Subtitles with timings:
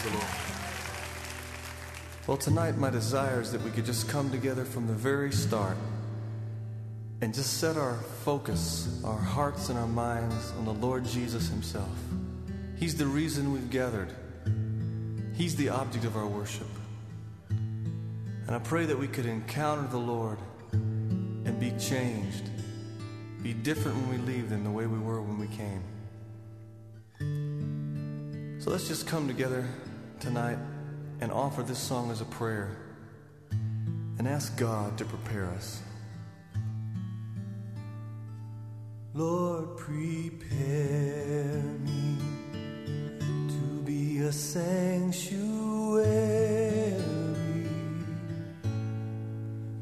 [0.00, 0.32] Praise the Lord.
[2.26, 5.76] Well, tonight, my desire is that we could just come together from the very start
[7.20, 11.90] and just set our focus, our hearts, and our minds on the Lord Jesus Himself.
[12.78, 14.14] He's the reason we've gathered,
[15.34, 16.68] He's the object of our worship.
[17.50, 20.38] And I pray that we could encounter the Lord
[20.72, 22.48] and be changed,
[23.42, 25.82] be different when we leave than the way we were when we came.
[28.60, 29.66] So let's just come together
[30.20, 30.58] tonight
[31.22, 32.76] and offer this song as a prayer
[34.18, 35.80] and ask God to prepare us.
[39.14, 42.18] Lord, prepare me
[43.48, 45.32] to be a sanctuary,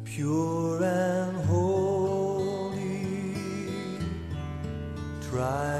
[0.04, 3.04] pure and holy,
[5.28, 5.77] tried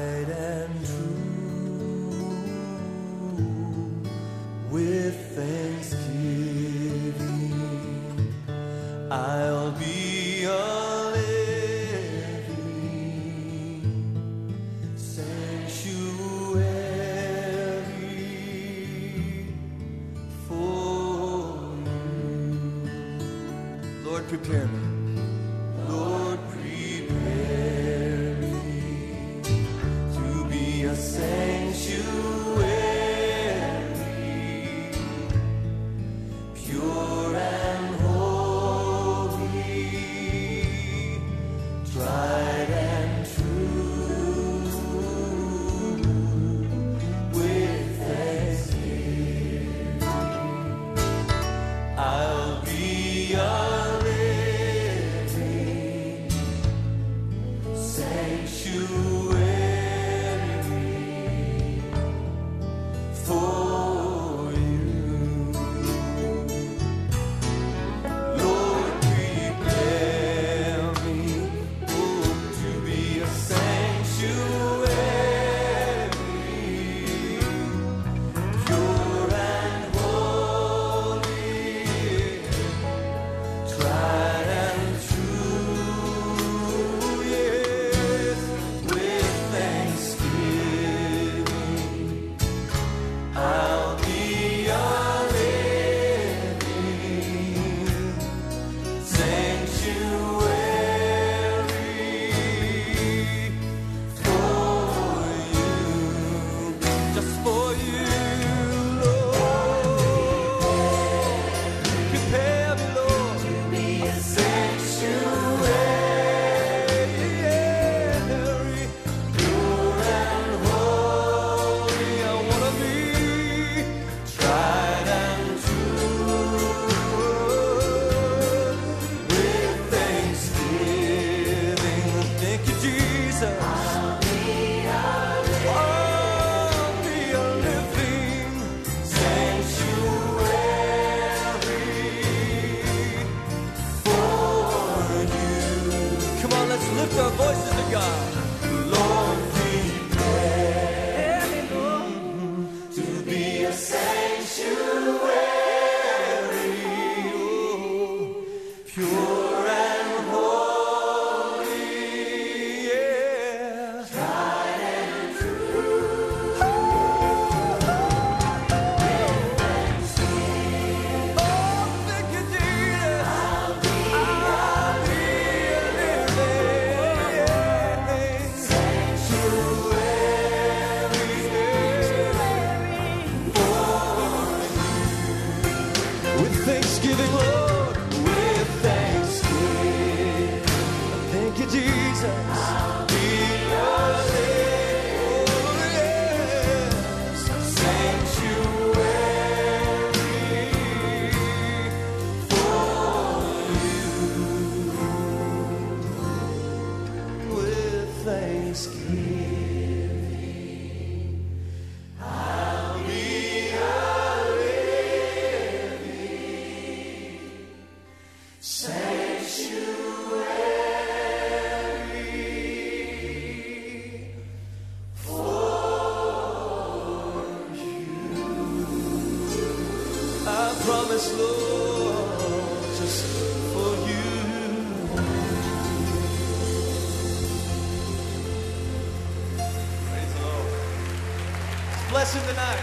[242.09, 242.81] blessing tonight.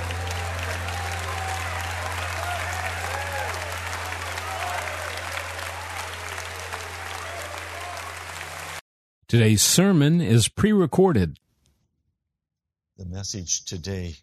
[9.28, 11.40] Today's sermon is pre recorded.
[12.98, 14.16] The message today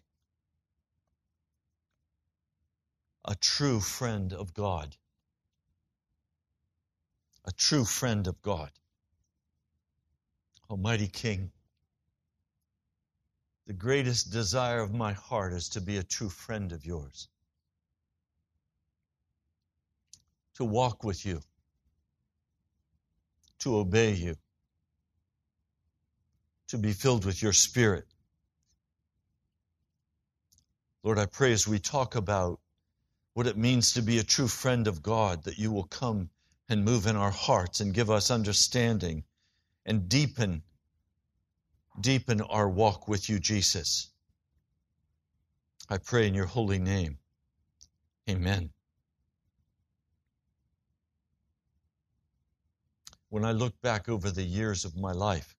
[3.25, 4.97] a true friend of God.
[7.45, 8.71] A true friend of God.
[10.69, 11.51] Almighty King,
[13.67, 17.27] the greatest desire of my heart is to be a true friend of yours,
[20.55, 21.41] to walk with you,
[23.59, 24.35] to obey you.
[26.69, 28.07] To be filled with your spirit.
[31.03, 32.59] Lord, I pray as we talk about
[33.35, 36.31] what it means to be a true friend of God, that you will come
[36.67, 39.23] and move in our hearts and give us understanding
[39.85, 40.63] and deepen,
[41.99, 44.09] deepen our walk with you, Jesus.
[45.89, 47.17] I pray in your holy name.
[48.29, 48.71] Amen.
[53.29, 55.55] When I look back over the years of my life,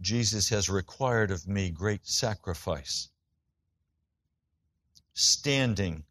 [0.00, 3.08] Jesus has required of me great sacrifice.
[5.14, 6.04] Standing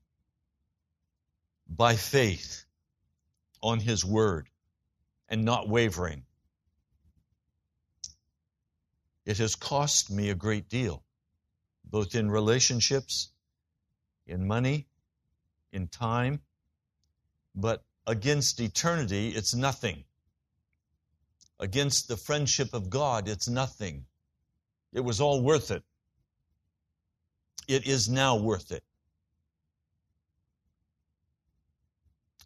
[1.68, 2.66] by faith
[3.62, 4.50] on His Word
[5.34, 6.22] and not wavering.
[9.26, 11.04] It has cost me a great deal,
[11.84, 13.30] both in relationships,
[14.28, 14.86] in money,
[15.72, 16.40] in time,
[17.56, 20.04] but against eternity, it's nothing
[21.60, 24.06] against the friendship of God, it's nothing.
[24.92, 25.82] It was all worth it.
[27.68, 28.84] It is now worth it.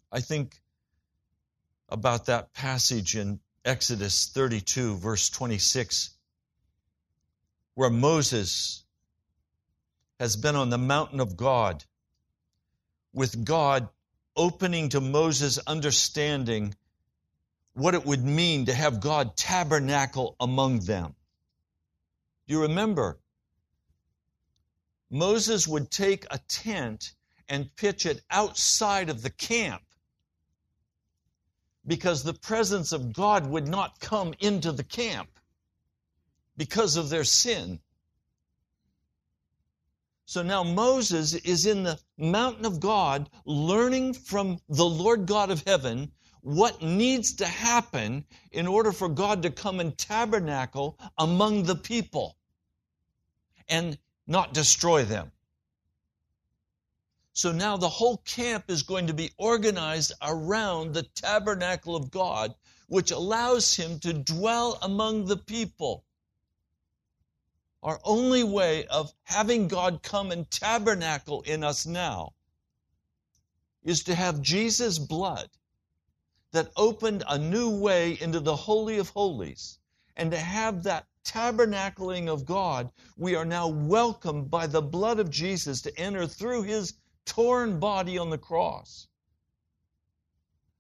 [0.10, 0.62] I think
[1.90, 6.12] about that passage in Exodus 32, verse 26,
[7.76, 8.84] where Moses
[10.20, 11.84] has been on the mountain of God,
[13.14, 13.90] with God
[14.36, 16.76] opening to Moses' understanding
[17.74, 21.16] what it would mean to have God tabernacle among them.
[22.48, 23.20] You remember,
[25.10, 27.14] Moses would take a tent
[27.48, 29.82] and pitch it outside of the camp
[31.88, 35.30] because the presence of God would not come into the camp
[36.58, 37.80] because of their sin.
[40.26, 45.64] So now Moses is in the mountain of God learning from the Lord God of
[45.66, 46.12] heaven
[46.42, 52.36] what needs to happen in order for God to come and tabernacle among the people
[53.70, 53.98] and
[54.28, 55.32] not destroy them.
[57.38, 62.56] So now the whole camp is going to be organized around the tabernacle of God,
[62.88, 66.04] which allows him to dwell among the people.
[67.84, 72.34] Our only way of having God come and tabernacle in us now
[73.84, 75.52] is to have Jesus' blood
[76.54, 79.78] that opened a new way into the Holy of Holies.
[80.16, 85.30] And to have that tabernacling of God, we are now welcomed by the blood of
[85.30, 86.96] Jesus to enter through his
[87.28, 89.08] torn body on the cross.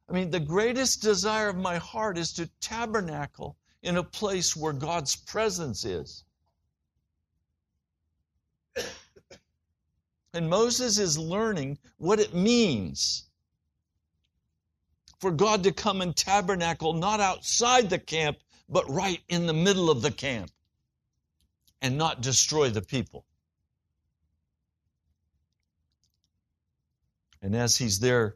[0.09, 4.73] I mean, the greatest desire of my heart is to tabernacle in a place where
[4.73, 6.23] God's presence is.
[10.33, 13.25] And Moses is learning what it means
[15.19, 18.37] for God to come and tabernacle not outside the camp,
[18.69, 20.51] but right in the middle of the camp
[21.81, 23.25] and not destroy the people.
[27.41, 28.35] And as he's there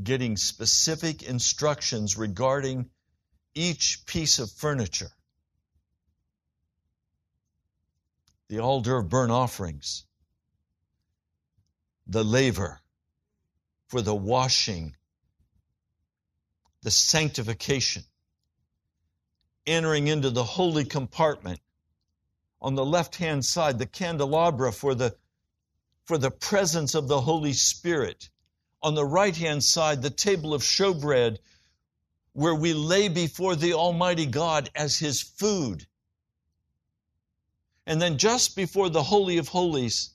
[0.00, 2.90] getting specific instructions regarding
[3.54, 5.10] each piece of furniture,
[8.48, 10.04] the altar of burnt offerings,
[12.06, 12.80] the laver
[13.88, 14.94] for the washing
[16.82, 18.02] the sanctification,
[19.66, 21.60] entering into the holy compartment.
[22.60, 25.16] On the left hand side, the candelabra for the,
[26.04, 28.28] for the presence of the Holy Spirit.
[28.82, 31.38] On the right hand side, the table of showbread,
[32.32, 35.86] where we lay before the Almighty God as His food.
[37.86, 40.10] And then just before the Holy of Holies,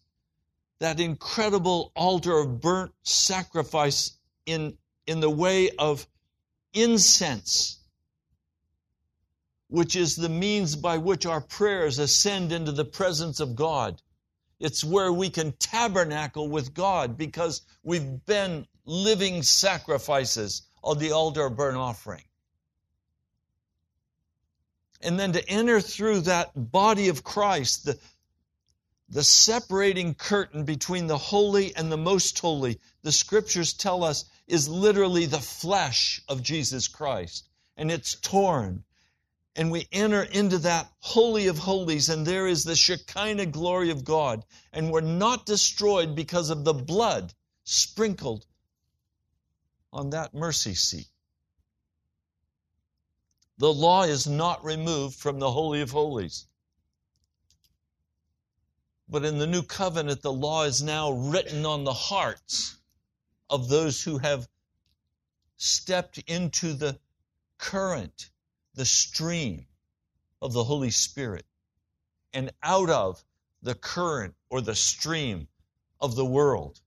[0.79, 6.07] that incredible altar of burnt sacrifice in, in the way of
[6.73, 7.79] incense,
[9.69, 14.01] which is the means by which our prayers ascend into the presence of God.
[14.59, 21.45] It's where we can tabernacle with God because we've been living sacrifices on the altar
[21.45, 22.23] of burnt offering.
[25.01, 27.99] And then to enter through that body of Christ, the,
[29.09, 34.67] the separating curtain between the holy and the most holy, the scriptures tell us, is
[34.67, 37.47] literally the flesh of Jesus Christ.
[37.75, 38.83] And it's torn.
[39.57, 44.05] And we enter into that holy of holies, and there is the Shekinah glory of
[44.05, 44.45] God.
[44.71, 47.33] And we're not destroyed because of the blood
[47.63, 48.45] sprinkled
[49.91, 51.07] on that mercy seat.
[53.57, 56.45] The law is not removed from the Holy of Holies.
[59.09, 62.77] But in the new covenant, the law is now written on the hearts
[63.49, 64.47] of those who have
[65.55, 66.99] stepped into the
[67.57, 68.29] current,
[68.77, 69.65] the stream
[70.39, 71.45] of the Holy Spirit,
[72.31, 73.23] and out of
[73.63, 75.47] the current or the stream
[75.99, 76.79] of the world.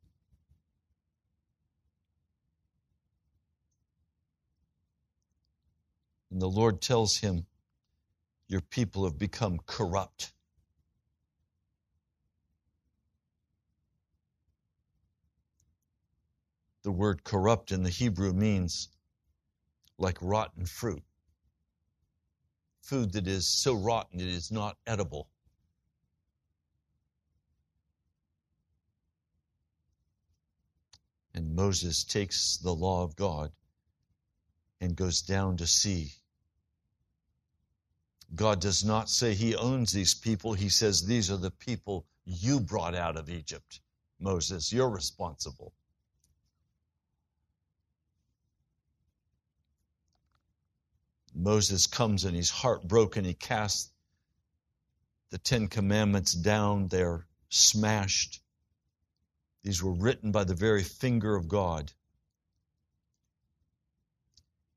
[6.30, 7.44] And the Lord tells him,
[8.46, 10.32] Your people have become corrupt.
[16.82, 18.88] The word corrupt in the Hebrew means
[19.98, 21.02] like rotten fruit.
[22.82, 25.28] Food that is so rotten it is not edible.
[31.34, 33.52] And Moses takes the law of God
[34.80, 36.12] and goes down to see.
[38.34, 40.54] God does not say he owns these people.
[40.54, 43.80] He says, These are the people you brought out of Egypt.
[44.18, 45.72] Moses, you're responsible.
[51.34, 53.24] Moses comes and he's heartbroken.
[53.24, 53.90] He casts
[55.30, 56.88] the Ten Commandments down.
[56.88, 58.40] They're smashed.
[59.62, 61.92] These were written by the very finger of God.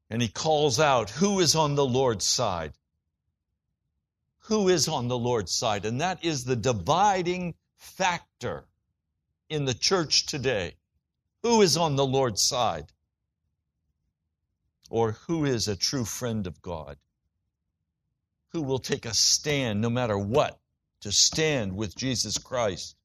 [0.10, 2.74] And he calls out, Who is on the Lord's side?
[4.48, 5.86] Who is on the Lord's side?
[5.86, 8.66] And that is the dividing factor
[9.50, 10.76] in the church today.
[11.42, 12.93] Who is on the Lord's side?
[14.90, 16.98] Or who is a true friend of God?
[18.50, 20.60] Who will take a stand no matter what
[21.02, 22.96] to stand with Jesus Christ?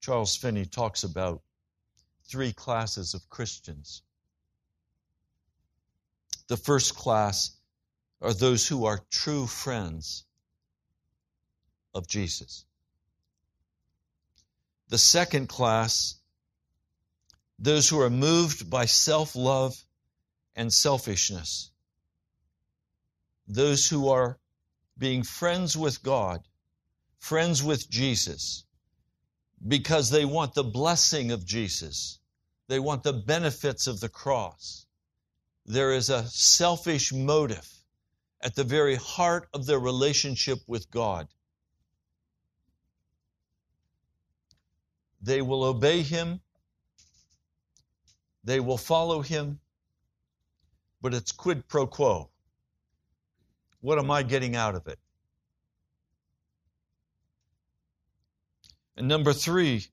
[0.00, 1.42] Charles Finney talks about
[2.24, 4.02] three classes of Christians.
[6.48, 7.56] The first class
[8.20, 10.24] are those who are true friends
[11.94, 12.64] of Jesus.
[14.88, 16.17] The second class
[17.58, 19.76] those who are moved by self love
[20.54, 21.70] and selfishness,
[23.46, 24.38] those who are
[24.96, 26.46] being friends with God,
[27.18, 28.64] friends with Jesus,
[29.66, 32.20] because they want the blessing of Jesus,
[32.68, 34.86] they want the benefits of the cross.
[35.66, 37.68] There is a selfish motive
[38.40, 41.28] at the very heart of their relationship with God.
[45.20, 46.40] They will obey Him
[48.44, 49.60] they will follow him,
[51.00, 52.30] but it's quid pro quo.
[53.80, 54.98] What am I getting out of it?
[58.96, 59.86] And number three,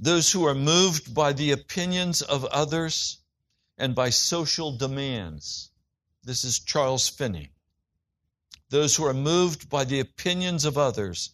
[0.00, 3.18] those who are moved by the opinions of others
[3.76, 5.70] and by social demands.
[6.24, 7.52] This is Charles Finney.
[8.70, 11.30] Those who are moved by the opinions of others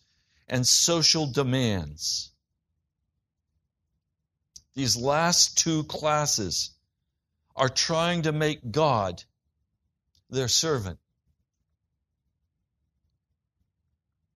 [0.46, 2.33] and social demands
[4.74, 6.70] these last two classes
[7.56, 9.22] are trying to make God
[10.30, 10.98] their servant.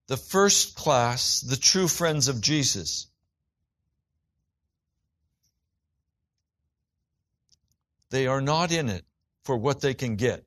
[0.07, 3.09] The first class, the true friends of Jesus,
[8.11, 9.05] they are not in it
[9.43, 10.45] for what they can get.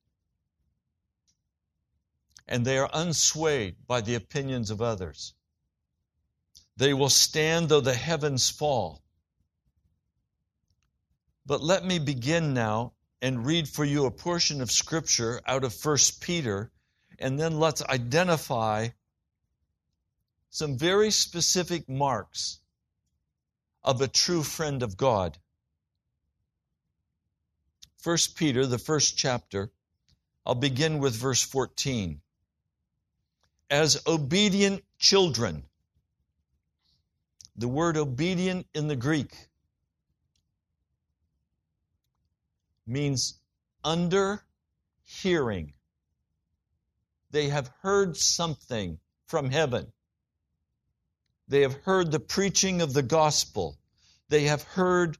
[2.47, 5.33] And they are unswayed by the opinions of others.
[6.77, 9.03] They will stand though the heavens fall.
[11.45, 15.85] But let me begin now and read for you a portion of scripture out of
[15.85, 16.71] 1 Peter,
[17.19, 18.89] and then let's identify
[20.49, 22.59] some very specific marks
[23.83, 25.37] of a true friend of God.
[28.03, 29.71] 1 Peter, the first chapter,
[30.45, 32.21] I'll begin with verse 14.
[33.69, 35.63] As obedient children,
[37.55, 39.35] the word obedient in the Greek
[42.87, 43.39] means
[43.83, 44.43] under
[45.03, 45.73] hearing.
[47.31, 49.91] They have heard something from heaven.
[51.47, 53.77] They have heard the preaching of the gospel.
[54.29, 55.17] They have heard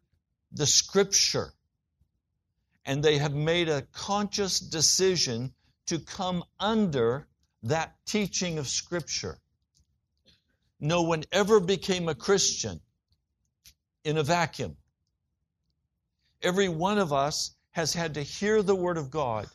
[0.52, 1.54] the scripture.
[2.86, 5.54] and they have made a conscious decision
[5.88, 7.28] to come under
[7.64, 9.40] that teaching of Scripture.
[10.80, 12.82] No one ever became a Christian
[14.04, 14.78] in a vacuum.
[16.42, 19.48] Every one of us has had to hear the Word of God,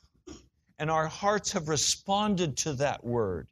[0.79, 3.49] and our hearts have responded to that Word.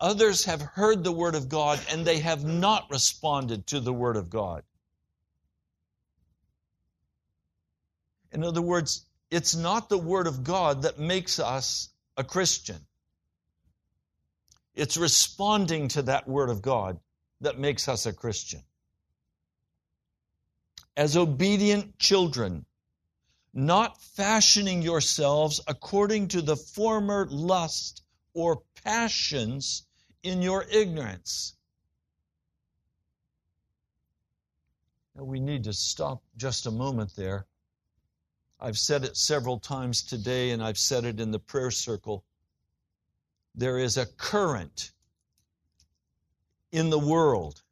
[0.00, 4.16] Others have heard the Word of God and they have not responded to the Word
[4.16, 4.62] of God.
[8.30, 12.86] In other words, it's not the Word of God that makes us a Christian.
[14.74, 17.00] It's responding to that Word of God
[17.40, 18.62] that makes us a Christian.
[20.98, 22.66] As obedient children,
[23.54, 28.02] not fashioning yourselves according to the former lust
[28.34, 29.86] or passions
[30.24, 31.54] in your ignorance.
[35.14, 37.46] Now we need to stop just a moment there.
[38.58, 42.24] I've said it several times today, and I've said it in the prayer circle.
[43.54, 44.90] There is a current
[46.72, 47.62] in the world.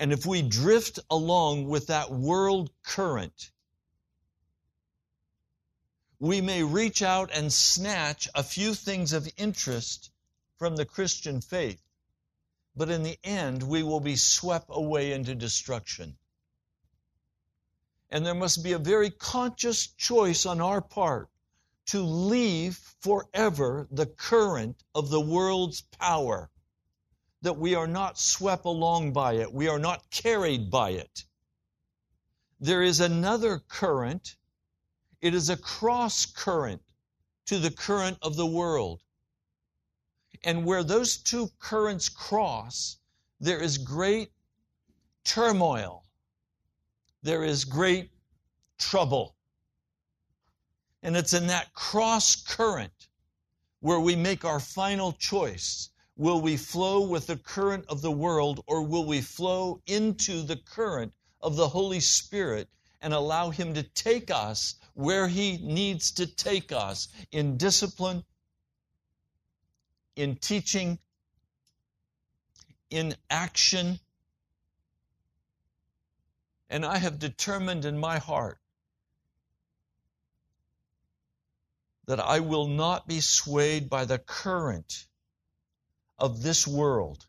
[0.00, 3.50] And if we drift along with that world current,
[6.18, 10.10] we may reach out and snatch a few things of interest
[10.56, 11.82] from the Christian faith,
[12.74, 16.16] but in the end, we will be swept away into destruction.
[18.08, 21.28] And there must be a very conscious choice on our part
[21.88, 26.50] to leave forever the current of the world's power,
[27.42, 31.24] that we are not swept along by it, we are not carried by it.
[32.60, 34.36] There is another current,
[35.22, 36.82] it is a cross current
[37.46, 39.00] to the current of the world.
[40.44, 42.98] And where those two currents cross,
[43.40, 44.30] there is great
[45.24, 46.04] turmoil.
[47.22, 48.10] There is great
[48.78, 49.36] trouble.
[51.02, 53.08] And it's in that cross current
[53.80, 55.89] where we make our final choice.
[56.20, 60.56] Will we flow with the current of the world or will we flow into the
[60.56, 62.68] current of the Holy Spirit
[63.00, 68.22] and allow Him to take us where He needs to take us in discipline,
[70.14, 70.98] in teaching,
[72.90, 73.98] in action.
[76.68, 78.58] And I have determined in my heart
[82.04, 85.06] that I will not be swayed by the current
[86.20, 87.26] of this world.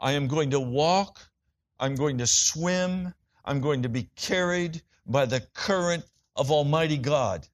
[0.00, 1.20] I am going to walk,
[1.80, 6.04] I'm going to swim, I'm going to be carried by the current
[6.36, 7.46] of Almighty God.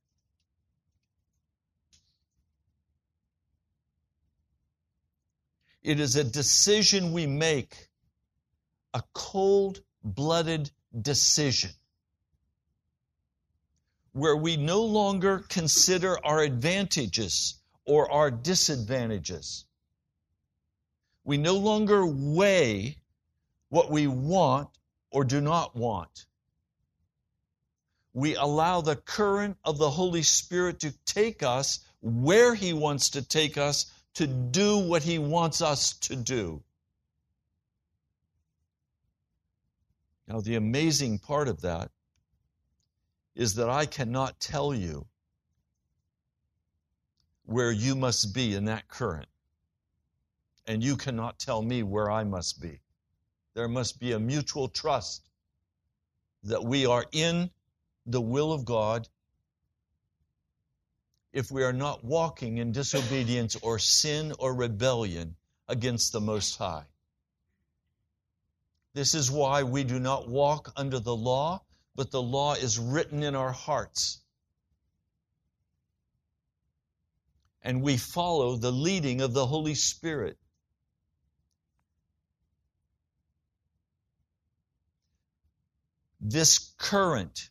[5.83, 7.89] It is a decision we make,
[8.93, 11.71] a cold blooded decision,
[14.13, 19.65] where we no longer consider our advantages or our disadvantages.
[21.25, 22.97] We no longer weigh
[23.69, 24.69] what we want
[25.11, 26.27] or do not want.
[28.13, 33.23] We allow the current of the Holy Spirit to take us where He wants to
[33.23, 36.63] take us to do what He wants us to do.
[40.27, 41.91] Now, the amazing part of that
[43.35, 45.07] is that I cannot tell you
[47.45, 49.29] where you must be in that current.
[50.67, 52.81] And you cannot tell me where I must be.
[53.55, 55.29] There must be a mutual trust
[56.45, 57.51] that we are in
[58.07, 59.09] the will of God
[61.33, 65.37] if we are not walking in disobedience or sin or rebellion
[65.69, 66.85] against the Most High.
[68.93, 71.63] This is why we do not walk under the law,
[71.95, 74.21] but the law is written in our hearts.
[77.63, 80.39] And we follow the leading of the Holy Spirit.
[86.21, 87.51] This current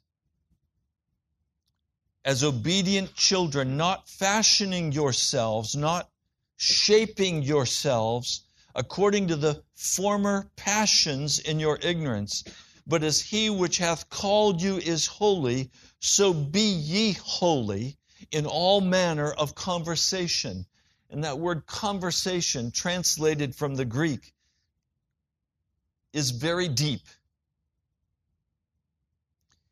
[2.26, 6.10] as obedient children, not fashioning yourselves, not
[6.58, 8.44] shaping yourselves
[8.76, 12.44] according to the former passions in your ignorance,
[12.86, 17.98] but as he which hath called you is holy, so be ye holy
[18.32, 20.66] in all manner of conversation.
[21.10, 24.34] And that word conversation, translated from the Greek,
[26.14, 27.02] is very deep.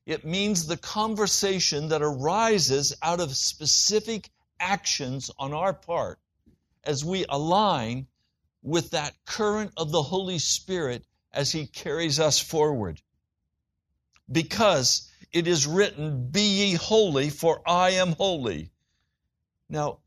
[0.05, 4.29] It means the conversation that arises out of specific
[4.59, 6.17] actions on our part
[6.83, 8.07] as we align
[8.63, 13.01] with that current of the Holy Spirit as He carries us forward.
[14.31, 18.71] Because it is written, Be ye holy, for I am holy.
[19.69, 19.99] Now,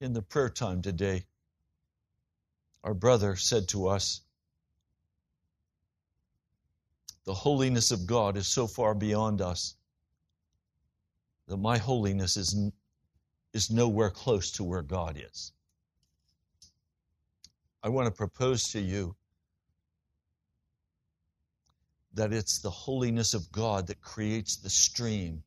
[0.00, 1.24] in the prayer time today,
[2.84, 4.20] our brother said to us,
[7.24, 9.76] The holiness of God is so far beyond us
[11.48, 12.54] that my holiness is,
[13.52, 15.52] is nowhere close to where God is.
[17.82, 19.16] I want to propose to you
[22.14, 25.42] that it's the holiness of God that creates the stream,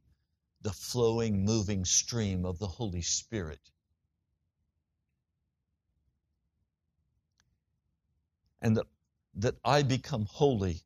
[0.61, 3.59] the flowing, moving stream of the Holy Spirit.
[8.61, 8.87] And that,
[9.35, 10.81] that I become holy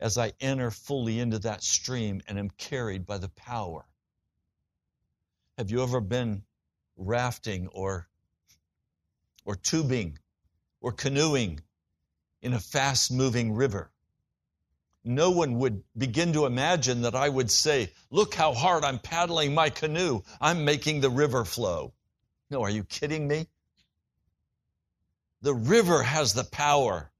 [0.00, 3.84] as I enter fully into that stream and am carried by the power.
[5.58, 6.42] Have you ever been
[6.96, 8.08] rafting or,
[9.44, 10.18] or tubing
[10.80, 11.60] or canoeing
[12.42, 13.90] in a fast moving river.
[15.04, 19.54] No one would begin to imagine that I would say, Look how hard I'm paddling
[19.54, 20.22] my canoe.
[20.40, 21.92] I'm making the river flow.
[22.50, 23.48] No, are you kidding me?
[25.40, 27.10] The river has the power.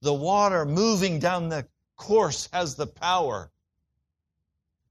[0.00, 1.66] The water moving down the
[1.96, 3.50] course has the power.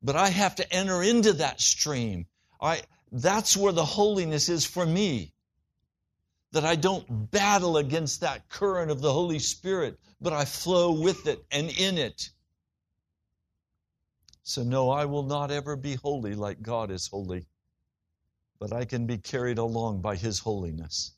[0.04, 2.28] But I have to enter into that stream.
[2.62, 5.34] I, that's where the holiness is for me
[6.51, 11.27] that I don't battle against that current of the Holy Spirit, but I flow with
[11.27, 12.29] it and in it.
[14.43, 17.45] So, no, I will not ever be holy like God is holy,
[18.57, 21.12] but I can be carried along by His holiness.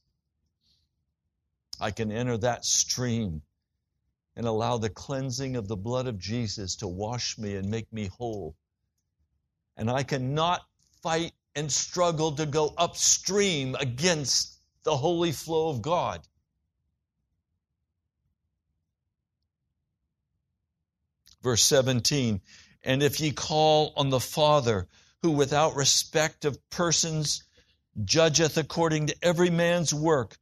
[1.79, 3.41] I can enter that stream
[4.35, 8.07] and allow the cleansing of the blood of Jesus to wash me and make me
[8.07, 8.55] whole.
[9.77, 10.61] And I cannot
[11.01, 14.50] fight and struggle to go upstream against
[14.83, 16.21] the holy flow of God.
[21.41, 22.39] Verse 17,
[22.83, 24.87] and if ye call on the Father,
[25.21, 27.43] who without respect of persons
[28.03, 30.37] judgeth according to every man's work,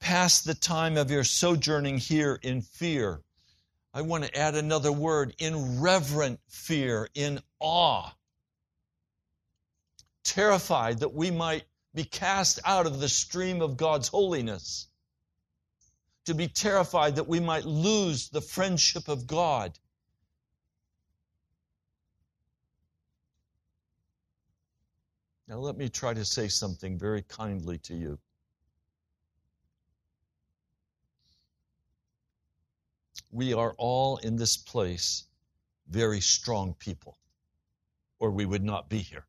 [0.00, 3.20] pass the time of your sojourning here in fear.
[3.94, 8.10] I want to add another word in reverent fear, in awe.
[10.24, 14.88] Terrified that we might be cast out of the stream of God's holiness,
[16.24, 19.78] to be terrified that we might lose the friendship of God.
[25.48, 28.18] Now, let me try to say something very kindly to you.
[33.30, 35.24] We are all in this place
[35.88, 37.18] very strong people,
[38.18, 39.26] or we would not be here.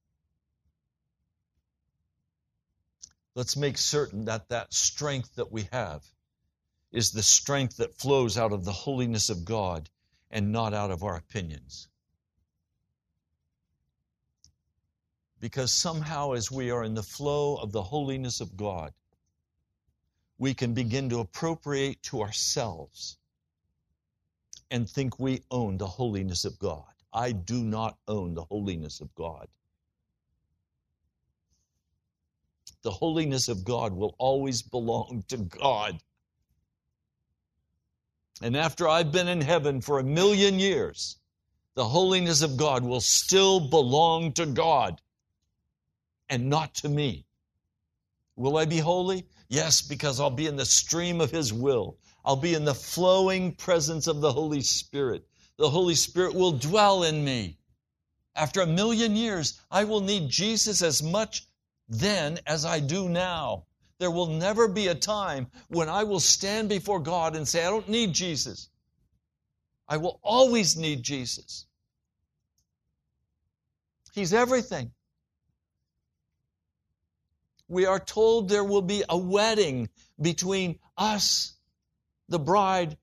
[3.35, 6.03] Let's make certain that that strength that we have
[6.91, 9.89] is the strength that flows out of the holiness of God
[10.29, 11.87] and not out of our opinions.
[15.39, 18.93] Because somehow, as we are in the flow of the holiness of God,
[20.37, 23.17] we can begin to appropriate to ourselves
[24.71, 26.85] and think we own the holiness of God.
[27.11, 29.47] I do not own the holiness of God.
[32.83, 35.99] The holiness of God will always belong to God.
[38.41, 41.17] And after I've been in heaven for a million years,
[41.75, 45.01] the holiness of God will still belong to God
[46.29, 47.25] and not to me.
[48.35, 49.25] Will I be holy?
[49.47, 51.97] Yes, because I'll be in the stream of His will.
[52.25, 55.25] I'll be in the flowing presence of the Holy Spirit.
[55.57, 57.57] The Holy Spirit will dwell in me.
[58.35, 61.45] After a million years, I will need Jesus as much
[61.93, 63.65] then as I do now.
[63.99, 67.69] There will never be a time when I will stand before God and say, I
[67.69, 68.69] don't need Jesus.
[69.87, 71.67] I will always need Jesus.
[74.13, 74.91] He's everything.
[77.69, 81.53] We are told there will be a wedding between us,
[82.27, 82.97] the bride,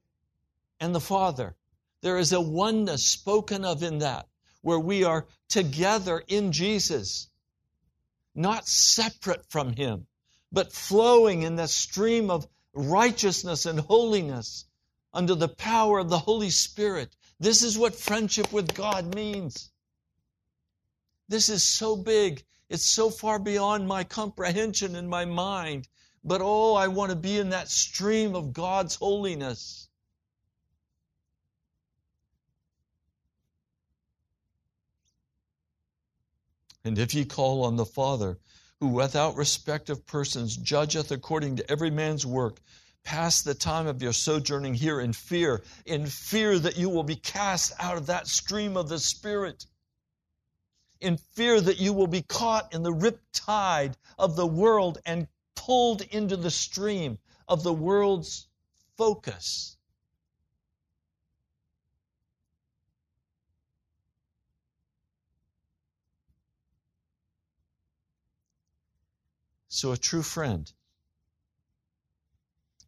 [0.81, 1.57] and the Father.
[2.03, 4.29] There is a oneness spoken of in that,
[4.61, 7.30] where we are together in Jesus
[8.35, 10.07] not separate from Him,
[10.53, 14.65] but flowing in the stream of righteousness and holiness
[15.13, 17.15] under the power of the Holy Spirit.
[17.39, 19.71] This is what friendship with God means.
[21.29, 22.45] This is so big.
[22.69, 25.89] It's so far beyond my comprehension and my mind.
[26.23, 29.89] But oh, I want to be in that stream of God's holiness.
[36.85, 38.39] And if ye call on the Father,
[38.81, 42.61] who without respect of persons judgeth according to every man's work,
[43.05, 47.17] pass the time of your sojourning here in fear, in fear that you will be
[47.17, 49.67] cast out of that stream of the Spirit,
[51.01, 55.29] in fear that you will be caught in the rip tide of the world and
[55.55, 58.49] pulled into the stream of the world's
[58.97, 59.77] focus.
[69.73, 70.71] So, a true friend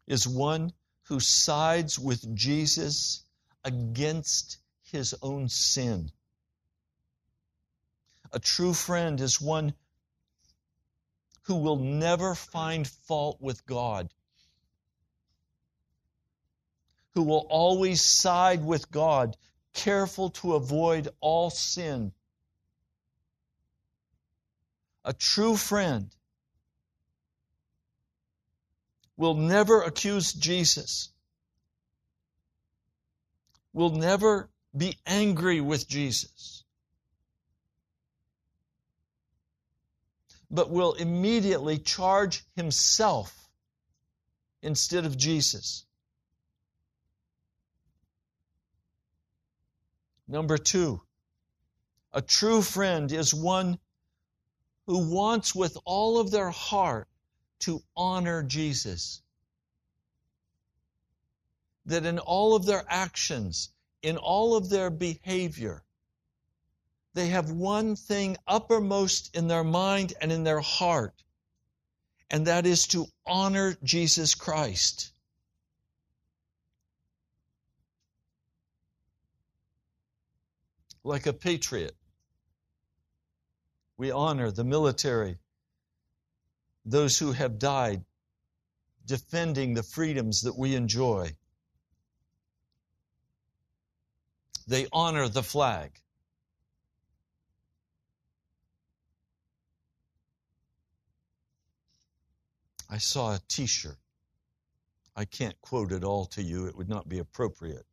[0.09, 0.73] is one
[1.05, 3.23] who sides with Jesus
[3.63, 6.11] against his own sin.
[8.33, 9.75] A true friend is one
[11.43, 14.13] who will never find fault with God,
[17.15, 19.37] who will always side with God,
[19.73, 22.13] careful to avoid all sin.
[25.05, 26.13] A true friend
[29.23, 31.11] will never accuse Jesus,
[33.73, 36.65] will never be angry with Jesus,
[40.51, 43.49] but will immediately charge himself
[44.61, 45.87] instead of Jesus.
[50.27, 51.01] Number two,
[52.13, 53.79] a true friend is one
[54.89, 57.07] who wants with all of their heart
[57.63, 59.23] to honor Jesus.
[61.87, 63.71] That in all of their actions,
[64.03, 65.83] in all of their behavior,
[67.15, 71.23] they have one thing uppermost in their mind and in their heart,
[72.31, 75.13] and that is to honor Jesus Christ.
[81.05, 81.97] Like a patriot,
[83.97, 85.39] we honor the military
[86.85, 88.05] those who have died
[89.07, 91.35] defending the freedoms that we enjoy.
[94.67, 95.93] They honor the flag.
[102.89, 103.97] I saw a t shirt.
[105.17, 107.87] I can't quote it all to you, it would not be appropriate.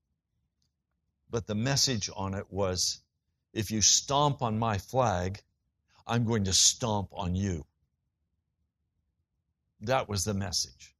[1.30, 3.02] But the message on it was
[3.54, 5.42] if you stomp on my flag,
[6.06, 7.66] I'm going to stomp on you.
[9.82, 10.96] That was the message.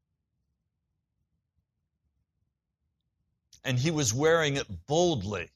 [3.64, 5.50] And he was wearing it boldly.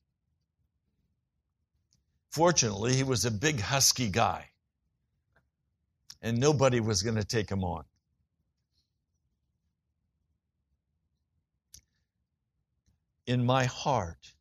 [2.30, 4.50] Fortunately, he was a big, husky guy,
[6.22, 7.86] and nobody was going to take him on.
[13.26, 14.34] In my heart,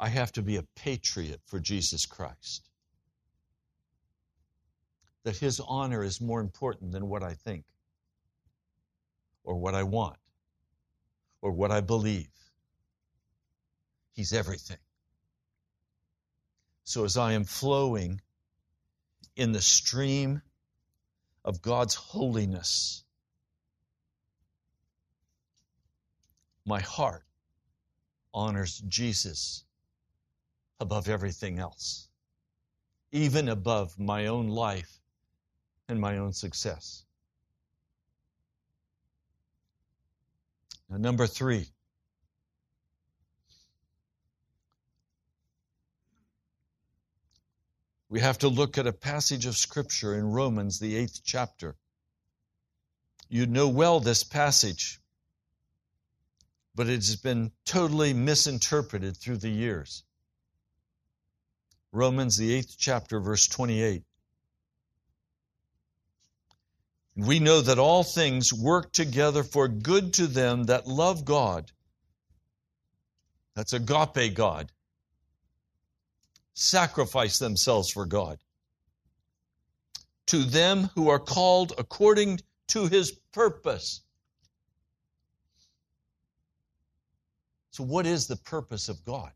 [0.00, 2.65] I have to be a patriot for Jesus Christ
[5.26, 7.64] that his honor is more important than what I think
[9.42, 10.18] or what I want
[11.42, 12.30] or what I believe.
[14.12, 14.76] He's everything.
[16.84, 18.20] So as I am flowing
[19.34, 20.42] in the stream
[21.44, 23.02] of God's holiness,
[26.64, 27.24] my heart
[28.32, 29.64] honors Jesus
[30.78, 32.08] above everything else,
[33.10, 35.00] even above my own life
[35.88, 37.04] and my own success.
[40.88, 41.68] Now, number three.
[48.08, 51.76] We have to look at a passage of Scripture in Romans, the eighth chapter.
[53.28, 55.00] You know well this passage,
[56.76, 60.04] but it has been totally misinterpreted through the years.
[61.90, 64.04] Romans, the eighth chapter, verse 28.
[67.16, 71.72] We know that all things work together for good to them that love God.
[73.54, 74.70] That's agape God.
[76.52, 78.38] Sacrifice themselves for God.
[80.26, 84.02] To them who are called according to his purpose.
[87.70, 89.30] So, what is the purpose of God?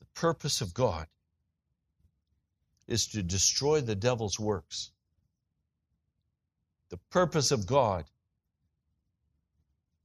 [0.00, 1.06] The purpose of God
[2.86, 4.90] is to destroy the devil's works.
[6.90, 8.04] The purpose of God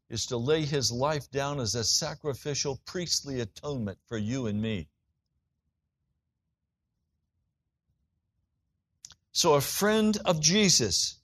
[0.09, 4.87] is to lay his life down as a sacrificial priestly atonement for you and me.
[9.31, 11.19] So, a friend of Jesus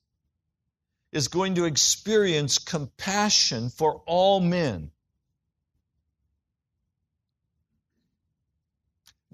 [1.11, 4.91] is going to experience compassion for all men.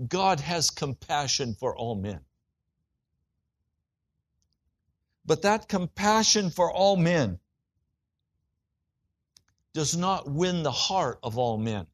[0.07, 2.21] God has compassion for all men.
[5.25, 7.39] But that compassion for all men
[9.73, 11.87] does not win the heart of all men.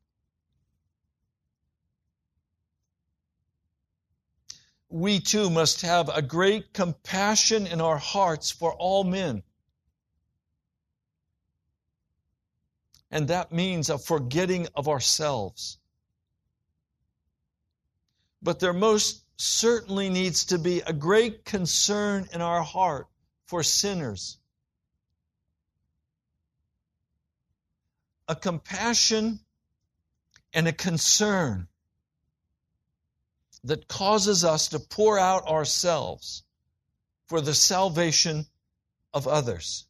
[4.89, 9.43] We too must have a great compassion in our hearts for all men.
[13.11, 15.77] And that means a forgetting of ourselves.
[18.41, 23.07] But there most certainly needs to be a great concern in our heart
[23.45, 24.37] for sinners.
[28.27, 29.39] A compassion
[30.53, 31.67] and a concern
[33.63, 36.43] that causes us to pour out ourselves
[37.27, 38.45] for the salvation
[39.13, 39.85] of others.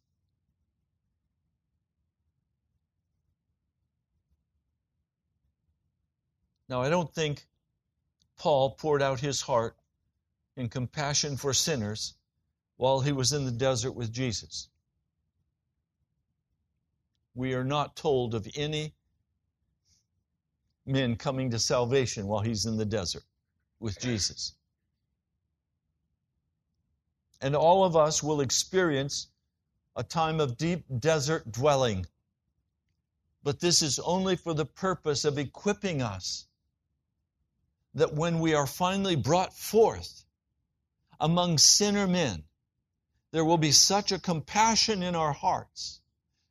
[6.70, 7.46] Now, I don't think
[8.38, 9.76] Paul poured out his heart
[10.56, 12.14] in compassion for sinners
[12.78, 14.70] while he was in the desert with Jesus.
[17.34, 18.94] We are not told of any
[20.86, 23.24] men coming to salvation while he's in the desert
[23.80, 24.54] with Jesus.
[27.42, 29.28] And all of us will experience
[29.96, 32.06] a time of deep desert dwelling.
[33.44, 36.48] But this is only for the purpose of equipping us
[37.98, 40.24] that when we are finally brought forth
[41.20, 42.44] among sinner men,
[43.32, 46.00] there will be such a compassion in our hearts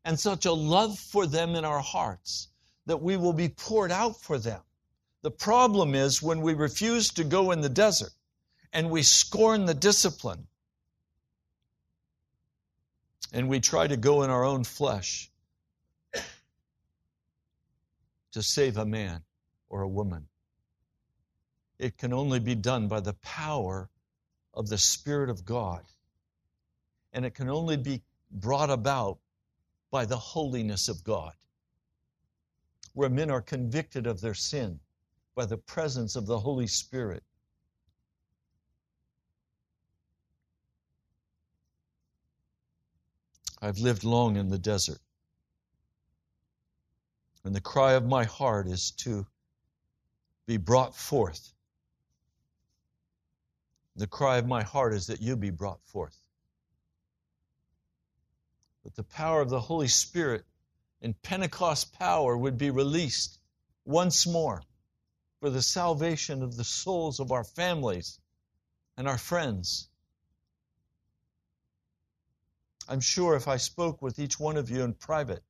[0.05, 2.49] and such a love for them in our hearts
[2.87, 4.61] that we will be poured out for them.
[5.23, 8.13] The problem is when we refuse to go in the desert
[8.73, 10.49] and we scorn the discipline
[13.33, 15.31] and we try to go in our own flesh
[18.33, 19.23] to save a man
[19.69, 20.27] or a woman
[21.79, 23.91] it can only be done by the power
[24.55, 25.83] of the Spirit of God.
[27.13, 29.19] And it can only be brought about
[29.91, 31.33] by the holiness of God,
[32.95, 34.81] where men are convicted of their sin
[35.35, 37.23] by the presence of the Holy Spirit.
[43.61, 44.99] I've lived long in the desert.
[47.45, 49.27] And the cry of my heart is to
[50.47, 51.53] be brought forth
[53.97, 56.17] the cry of my heart is that you be brought forth.
[58.85, 60.45] That the power of the Holy Spirit
[61.01, 63.39] and Pentecost power would be released
[63.85, 64.63] once more
[65.41, 68.19] for the salvation of the souls of our families
[68.97, 69.89] and our friends.
[72.89, 75.43] I'm sure if I spoke with each one of you in private,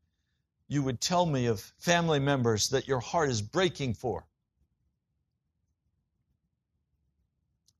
[0.69, 4.27] you would tell me of family members that your heart is breaking for.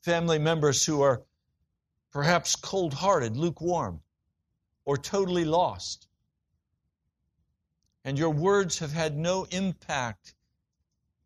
[0.07, 1.25] Family members who are
[2.13, 4.01] perhaps cold hearted, lukewarm,
[4.85, 6.07] or totally lost.
[8.05, 10.37] And your words have had no impact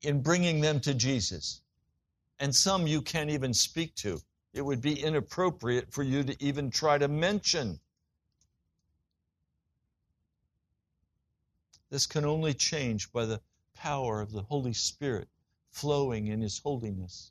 [0.01, 1.61] in bringing them to Jesus.
[2.39, 4.19] And some you can't even speak to.
[4.55, 7.79] It would be inappropriate for you to even try to mention.
[11.91, 13.43] This can only change by the
[13.75, 15.29] power of the Holy Spirit
[15.71, 17.31] flowing in His holiness.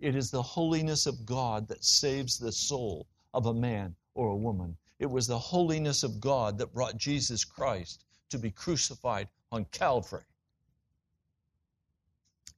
[0.00, 4.36] It is the holiness of God that saves the soul of a man or a
[4.36, 4.76] woman.
[4.98, 10.24] It was the holiness of God that brought Jesus Christ to be crucified on Calvary.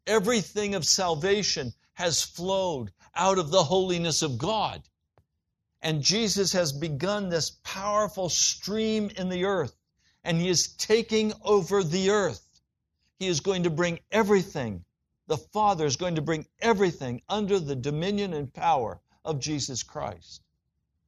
[0.06, 4.82] Everything of salvation has flowed out of the holiness of God.
[5.82, 9.74] And Jesus has begun this powerful stream in the earth,
[10.24, 12.60] and He is taking over the earth.
[13.18, 14.84] He is going to bring everything
[15.30, 20.42] the Father is going to bring everything under the dominion and power of Jesus Christ.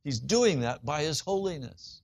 [0.04, 2.00] He's doing that by His holiness.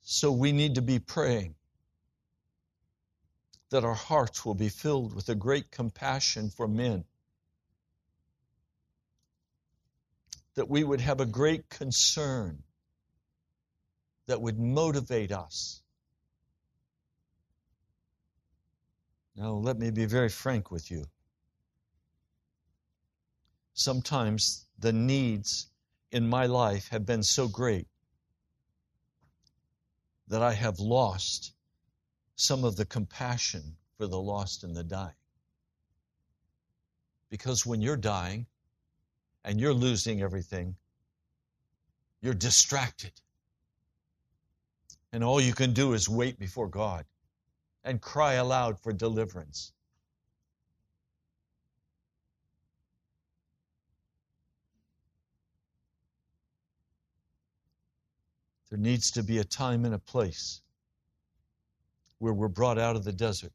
[0.00, 1.54] So we need to be praying
[3.68, 7.04] that our hearts will be filled with a great compassion for men.
[10.56, 12.64] That we would have a great concern
[14.30, 15.82] that would motivate us.
[19.34, 21.04] Now, let me be very frank with you.
[23.74, 25.66] Sometimes the needs
[26.12, 27.88] in my life have been so great
[30.28, 31.54] that I have lost
[32.36, 35.20] some of the compassion for the lost and the dying.
[37.30, 38.46] Because when you're dying
[39.44, 40.76] and you're losing everything,
[42.22, 43.20] you're distracted.
[45.12, 47.04] And all you can do is wait before God
[47.82, 49.72] and cry aloud for deliverance.
[58.70, 60.60] There needs to be a time and a place
[62.18, 63.52] where we're brought out of the desert,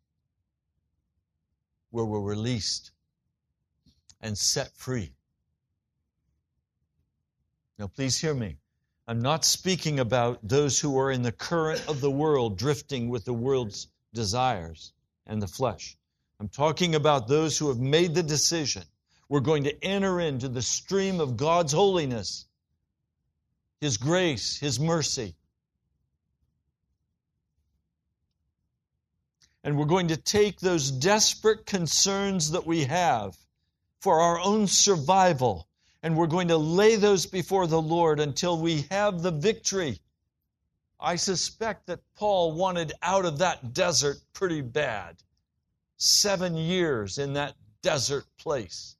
[1.91, 2.91] where we're released
[4.19, 5.13] and set free.
[7.79, 8.57] Now, please hear me.
[9.07, 13.23] I'm not speaking about those who are in the current of the world, drifting with
[13.23, 14.93] the world's desires
[15.27, 15.95] and the flesh.
[16.39, 18.83] I'm talking about those who have made the decision.
[19.29, 22.45] We're going to enter into the stream of God's holiness,
[23.79, 25.35] His grace, His mercy.
[29.63, 33.35] And we're going to take those desperate concerns that we have
[33.99, 35.67] for our own survival
[36.05, 39.97] and we're going to lay those before the Lord until we have the victory.
[40.99, 45.15] I suspect that Paul wanted out of that desert pretty bad.
[45.97, 48.97] Seven years in that desert place.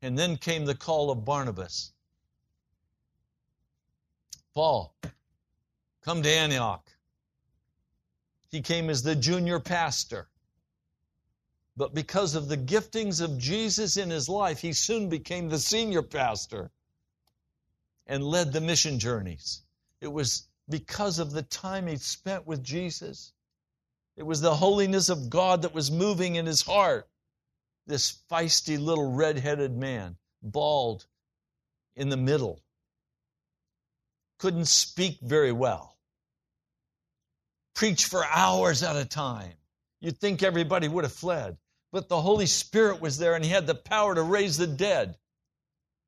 [0.00, 1.92] And then came the call of Barnabas
[4.54, 4.94] Paul,
[6.04, 6.88] come to Antioch.
[8.48, 10.28] He came as the junior pastor.
[11.76, 16.02] But because of the giftings of Jesus in his life, he soon became the senior
[16.02, 16.70] pastor
[18.06, 19.62] and led the mission journeys.
[20.00, 23.32] It was because of the time he spent with Jesus.
[24.16, 27.08] It was the holiness of God that was moving in his heart.
[27.86, 31.06] This feisty little red-headed man, bald
[31.96, 32.60] in the middle,
[34.38, 35.96] couldn't speak very well,
[37.74, 39.54] preach for hours at a time.
[40.00, 41.56] You'd think everybody would have fled
[41.92, 45.16] but the Holy Spirit was there and he had the power to raise the dead.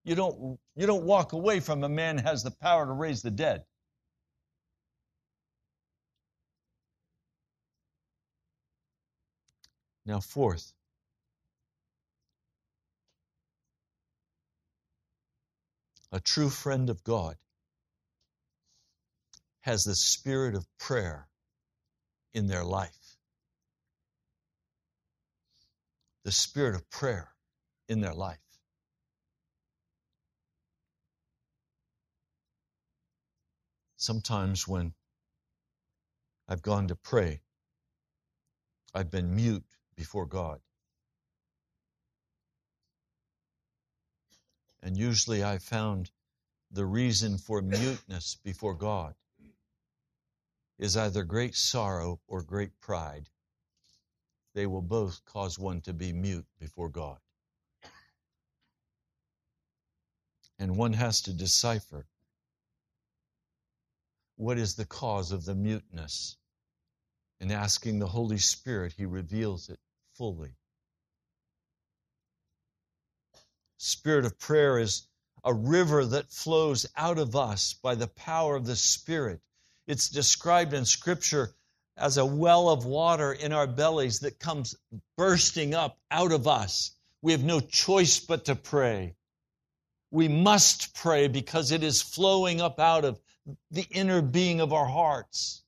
[0.02, 3.22] You don't, you don't walk away from a man who has the power to raise
[3.22, 3.64] the dead.
[10.06, 10.72] Now, fourth,
[16.12, 17.36] a true friend of God
[19.62, 21.26] has the spirit of prayer
[22.34, 23.03] in their life.
[26.24, 27.28] The spirit of prayer
[27.88, 28.38] in their life.
[33.96, 34.94] Sometimes when
[36.48, 37.40] I've gone to pray,
[38.94, 39.64] I've been mute
[39.96, 40.60] before God.
[44.82, 46.10] And usually I found
[46.70, 49.14] the reason for muteness before God
[50.78, 53.30] is either great sorrow or great pride
[54.54, 57.18] they will both cause one to be mute before God.
[60.58, 62.06] And one has to decipher
[64.36, 66.36] what is the cause of the muteness.
[67.40, 69.78] And asking the Holy Spirit, He reveals it
[70.14, 70.54] fully.
[73.76, 75.08] Spirit of prayer is
[75.42, 79.40] a river that flows out of us by the power of the Spirit.
[79.86, 81.54] It's described in Scripture
[81.96, 84.74] as a well of water in our bellies that comes
[85.16, 86.92] bursting up out of us.
[87.22, 89.14] We have no choice but to pray.
[90.10, 93.20] We must pray because it is flowing up out of
[93.70, 95.62] the inner being of our hearts.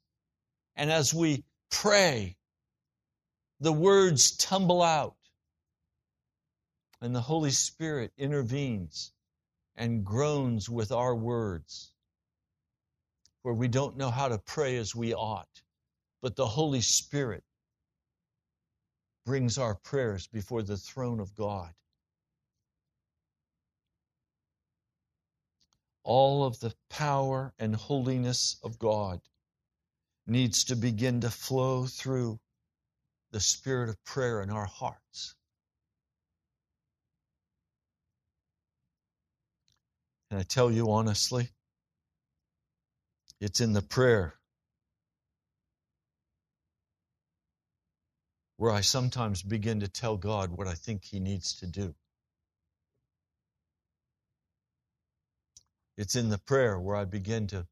[0.75, 2.37] And as we pray,
[3.61, 5.17] the words tumble out,
[7.01, 9.13] and the Holy Spirit intervenes
[9.77, 11.93] and groans with our words,
[13.43, 15.63] where we don't know how to pray as we ought
[16.23, 17.45] but the Holy Spirit
[19.25, 21.71] brings our prayers before the throne of God.
[26.05, 29.21] All of the power and holiness of God
[30.27, 32.39] needs to begin to flow through
[33.33, 35.35] the spirit of prayer in our hearts.
[40.31, 41.49] And I tell you honestly,
[43.41, 44.35] it's in the prayer
[48.57, 51.95] where I sometimes begin to tell God what I think He needs to do.
[55.97, 57.67] It's in the prayer where I begin to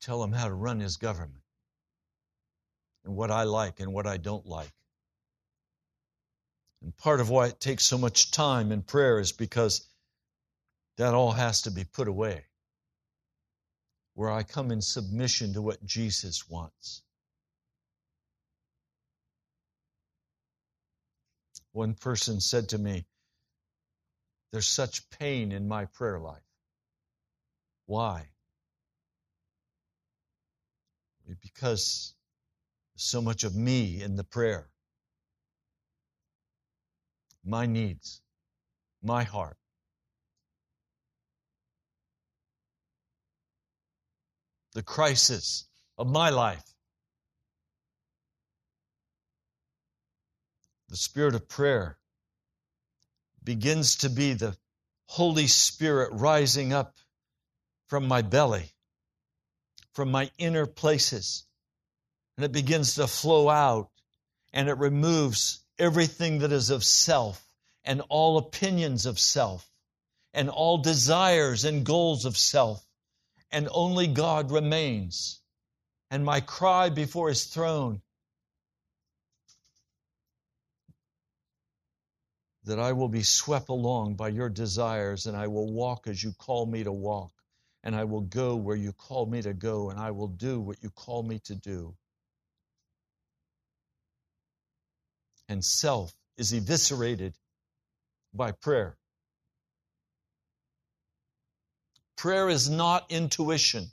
[0.00, 1.42] tell Him how to run His government
[3.04, 4.72] and what I like and what I don't like.
[6.82, 9.86] And part of why it takes so much time in prayer is because
[10.96, 12.44] that all has to be put away.
[14.14, 17.02] Where I come in submission to what Jesus wants.
[21.74, 23.04] One person said to me,
[24.52, 26.46] There's such pain in my prayer life.
[27.86, 28.28] Why?
[31.42, 32.14] Because
[32.94, 34.68] so much of me in the prayer,
[37.44, 38.22] my needs,
[39.02, 39.56] my heart.
[44.74, 45.66] The crisis
[45.98, 46.73] of my life
[50.94, 51.98] The spirit of prayer
[53.42, 54.56] begins to be the
[55.06, 56.94] Holy Spirit rising up
[57.88, 58.70] from my belly,
[59.92, 61.46] from my inner places,
[62.36, 63.90] and it begins to flow out
[64.52, 67.44] and it removes everything that is of self
[67.84, 69.68] and all opinions of self
[70.32, 72.86] and all desires and goals of self,
[73.50, 75.40] and only God remains.
[76.08, 78.00] And my cry before his throne
[82.64, 86.32] that I will be swept along by your desires, and I will walk as you
[86.32, 87.32] call me to walk,
[87.82, 90.82] and I will go where you call me to go, and I will do what
[90.82, 91.94] you call me to do.
[95.48, 97.34] And self is eviscerated
[98.32, 98.96] by prayer.
[102.16, 103.86] Prayer is not intuition.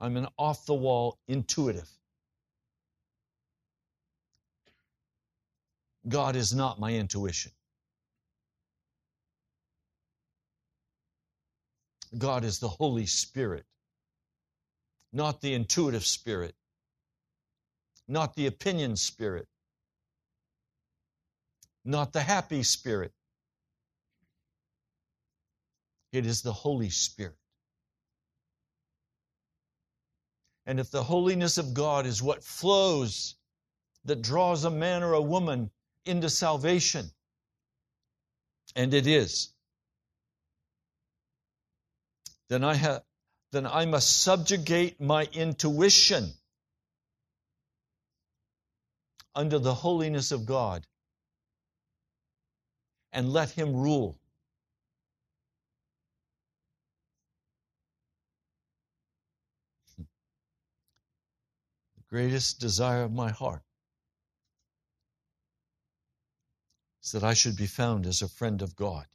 [0.00, 1.88] I'm an off the wall intuitive.
[6.08, 7.52] God is not my intuition.
[12.16, 13.64] God is the Holy Spirit,
[15.12, 16.54] not the intuitive spirit,
[18.06, 19.46] not the opinion spirit,
[21.84, 23.12] not the happy spirit.
[26.12, 27.36] It is the Holy Spirit.
[30.64, 33.36] And if the holiness of God is what flows,
[34.04, 35.70] that draws a man or a woman
[36.04, 37.10] into salvation.
[38.76, 39.52] And it is.
[42.48, 43.02] Then I have
[43.52, 46.32] then I must subjugate my intuition
[49.34, 50.86] under the holiness of God
[53.12, 54.18] and let him rule.
[59.96, 60.06] The
[62.10, 63.62] greatest desire of my heart
[67.12, 69.06] that I should be found as a friend of God.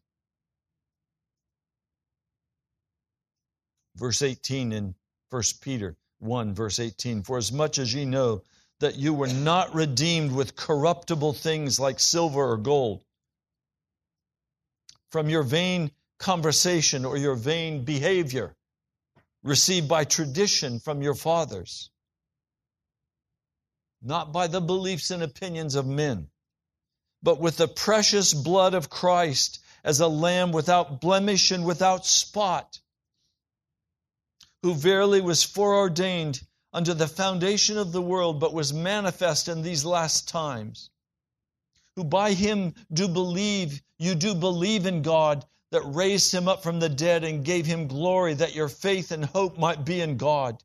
[3.96, 4.96] Verse 18 in
[5.30, 8.44] 1 Peter 1, verse 18 For as much as ye know
[8.80, 13.04] that you were not redeemed with corruptible things like silver or gold
[15.12, 18.56] from your vain conversation or your vain behavior
[19.44, 21.92] received by tradition from your fathers,
[24.02, 26.28] not by the beliefs and opinions of men
[27.24, 32.80] but with the precious blood of Christ as a lamb without blemish and without spot,
[34.62, 36.42] who verily was foreordained
[36.74, 40.90] unto the foundation of the world, but was manifest in these last times,
[41.96, 46.80] who by him do believe, you do believe in God that raised him up from
[46.80, 50.62] the dead and gave him glory, that your faith and hope might be in God.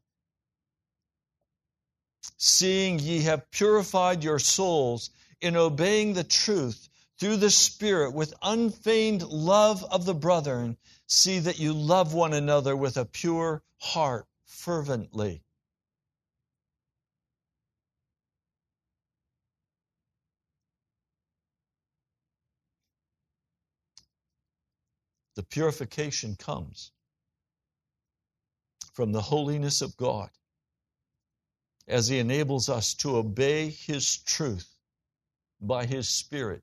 [2.36, 9.22] Seeing ye have purified your souls in obeying the truth through the Spirit with unfeigned
[9.22, 10.76] love of the brethren,
[11.06, 15.42] see that you love one another with a pure heart fervently.
[25.36, 26.90] The purification comes
[28.92, 30.30] from the holiness of God
[31.86, 34.77] as He enables us to obey His truth
[35.60, 36.62] by His Spirit.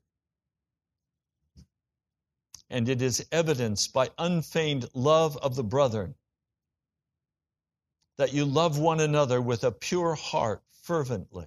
[2.68, 6.14] And it is evidenced by unfeigned love of the brethren
[8.16, 11.46] that you love one another with a pure heart fervently.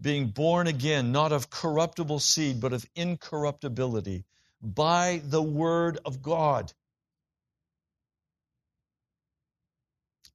[0.00, 4.24] Being born again, not of corruptible seed, but of incorruptibility,
[4.62, 6.72] by the word of God,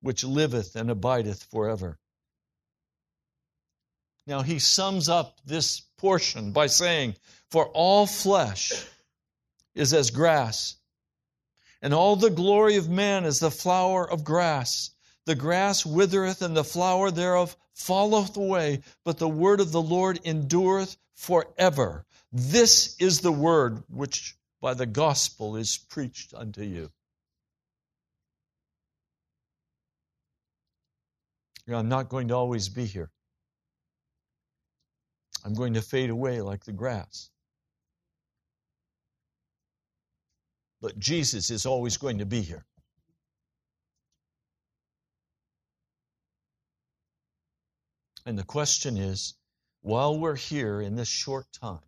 [0.02, 1.98] which liveth and abideth forever.
[4.26, 7.16] Now he sums up this portion by saying,
[7.50, 8.86] For all flesh
[9.76, 10.76] is as grass,
[11.82, 14.92] and all the glory of man is the flower of grass.
[15.26, 20.20] The grass withereth, and the flower thereof falleth away, but the word of the Lord
[20.26, 22.06] endureth forever.
[22.32, 26.92] This is the word which by the gospel is preached unto you.
[31.68, 33.13] I'm not going to always be here.
[35.44, 37.30] I'm going to fade away like the grass.
[40.82, 42.66] But Jesus is always going to be here.
[48.26, 49.36] And the question is
[49.82, 51.80] while we're here in this short time,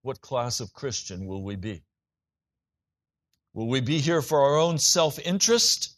[0.00, 1.82] what class of Christian will we be?
[3.54, 5.94] Will we be here for our own self interest?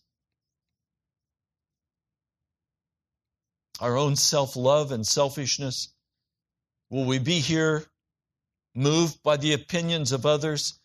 [3.80, 5.88] Our own self love and selfishness?
[6.90, 7.84] Will we be here
[8.74, 10.78] moved by the opinions of others,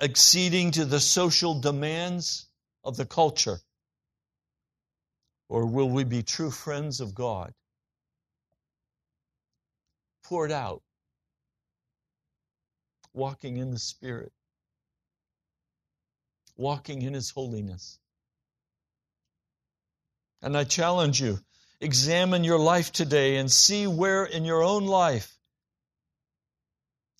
[0.00, 2.46] acceding to the social demands
[2.84, 3.60] of the culture?
[5.48, 7.52] Or will we be true friends of God,
[10.24, 10.82] poured out,
[13.12, 14.32] walking in the Spirit,
[16.56, 17.98] walking in His holiness?
[20.42, 21.38] And I challenge you
[21.80, 25.38] examine your life today and see where in your own life,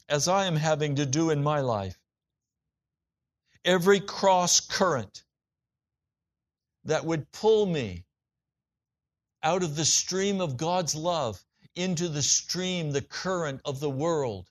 [0.08, 1.98] as I am having to do in my life,
[3.64, 5.22] every cross current
[6.84, 8.04] that would pull me
[9.42, 11.42] out of the stream of God's love
[11.74, 14.48] into the stream, the current of the world,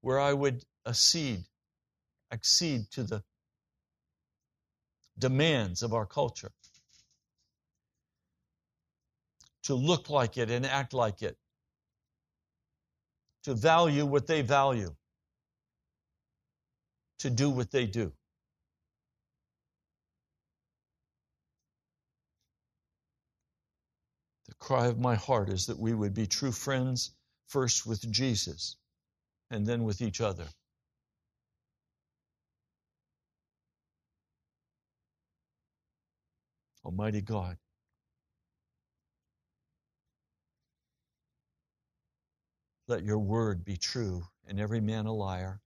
[0.00, 1.44] where I would accede,
[2.32, 3.22] accede to the
[5.18, 6.52] demands of our culture
[9.70, 11.36] to look like it and act like it,
[13.44, 14.92] to value what they value,
[17.20, 18.12] to do what they do.
[24.48, 27.12] The cry of my heart is that we would be true friends
[27.46, 28.76] first with Jesus
[29.52, 30.46] and then with each other.
[36.84, 37.56] Almighty God.
[42.90, 45.60] Let your word be true and every man a liar.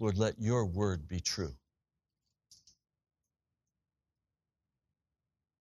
[0.00, 1.54] Lord, let your word be true.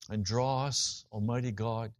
[0.09, 1.91] And draw us, Almighty God,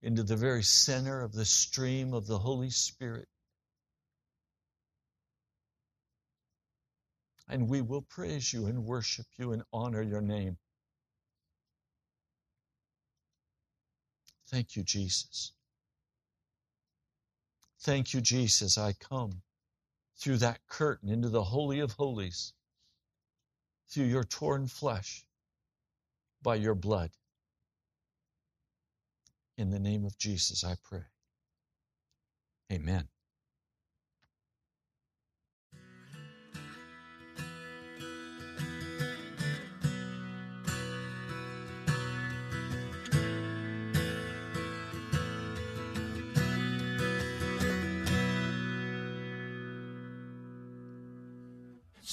[0.00, 3.28] into the very center of the stream of the Holy Spirit.
[7.50, 10.56] And we will praise you and worship you and honor your name.
[14.50, 15.52] Thank you, Jesus.
[17.80, 18.78] Thank you, Jesus.
[18.78, 19.42] I come
[20.16, 22.54] through that curtain into the Holy of Holies,
[23.88, 25.26] through your torn flesh,
[26.42, 27.10] by your blood.
[29.56, 31.04] In the name of Jesus, I pray.
[32.72, 33.08] Amen.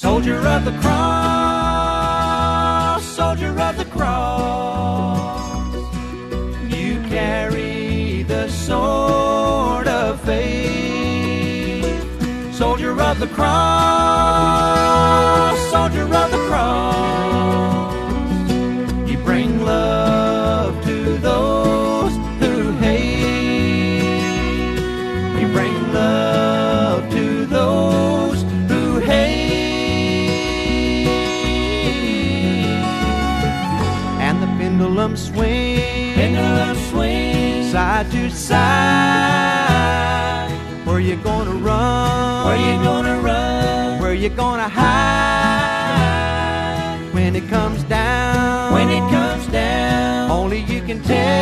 [0.06, 1.03] Soldier of the cross,
[3.03, 5.74] soldier of the cross,
[6.72, 11.89] you carry the sword of faith.
[12.53, 13.58] Soldier of the cross,
[15.72, 16.35] soldier of the
[37.96, 39.72] side to side.
[40.86, 42.46] Where you gonna run?
[42.46, 44.02] Where you gonna run?
[44.02, 45.00] Where you gonna hide?
[47.14, 51.38] When it comes down, when it comes down, only you can tell.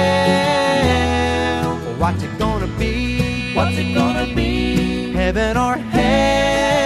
[1.97, 3.55] What's it gonna be?
[3.55, 5.11] What's it gonna be?
[5.13, 6.82] Heaven or hell?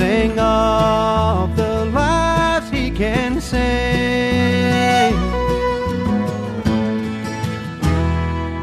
[0.00, 5.14] Sing of the lives he can save.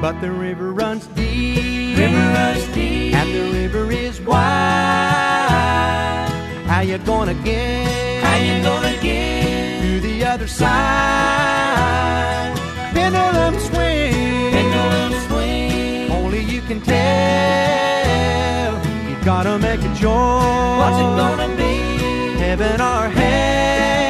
[0.02, 4.38] But the river runs deep, river runs deep, and the river is wide.
[6.66, 8.24] How you gonna get?
[8.24, 10.68] How you gonna get to the other side?
[12.94, 16.12] Pendulum swing, pendulum swing.
[16.12, 17.97] Only you can tell.
[19.28, 20.78] Gotta make a choice.
[20.80, 22.40] What's it gonna be?
[22.40, 24.07] Heaven or hell?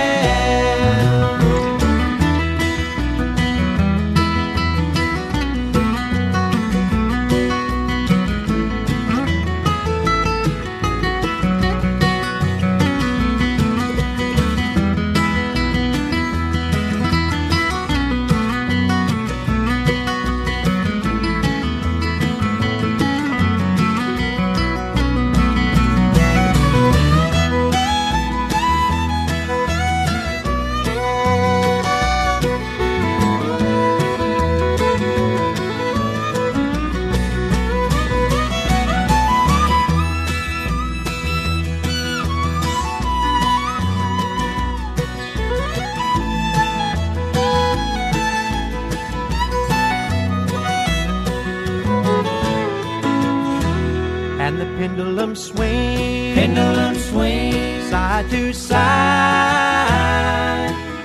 [55.37, 58.77] Swing, pendulum swing, side to side.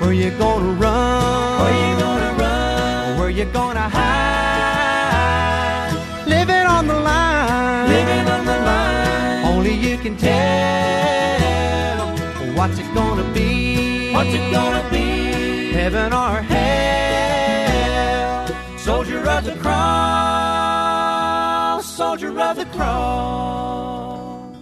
[0.01, 1.61] Where you gonna run?
[1.63, 3.19] Where you gonna run?
[3.19, 5.13] Where you gonna hide?
[6.27, 9.45] Living on the line, living on the line.
[9.53, 10.33] Only you can tell
[12.57, 14.13] what's it gonna be.
[14.13, 15.73] What's it gonna be?
[15.73, 16.63] Heaven or hell?
[18.79, 20.42] Soldier of the cross,
[22.53, 24.57] of the cross.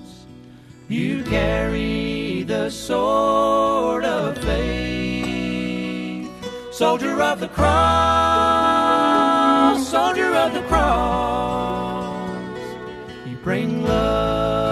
[0.88, 6.30] You carry the sword of faith.
[6.70, 7.68] Soldier of the cross,
[9.88, 12.30] soldier of the cross.
[13.26, 14.69] You bring love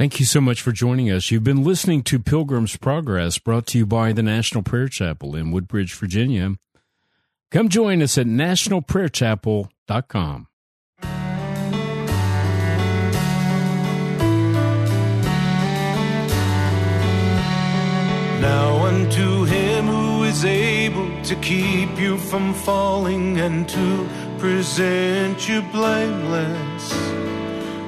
[0.00, 1.30] Thank you so much for joining us.
[1.30, 5.50] You've been listening to Pilgrim's Progress, brought to you by the National Prayer Chapel in
[5.50, 6.54] Woodbridge, Virginia.
[7.50, 10.46] Come join us at nationalprayerchapel.com.
[18.40, 25.60] Now unto him who is able to keep you from falling and to present you
[25.60, 27.29] blameless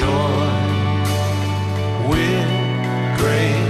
[0.00, 0.50] joy.
[2.08, 2.48] With
[3.18, 3.69] great